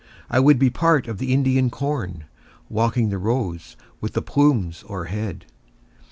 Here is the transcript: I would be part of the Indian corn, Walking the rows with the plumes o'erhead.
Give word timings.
I 0.31 0.39
would 0.39 0.57
be 0.57 0.71
part 0.71 1.07
of 1.07 1.19
the 1.19 1.31
Indian 1.31 1.69
corn, 1.69 2.23
Walking 2.69 3.09
the 3.09 3.19
rows 3.19 3.77
with 4.01 4.13
the 4.13 4.23
plumes 4.23 4.83
o'erhead. 4.89 5.45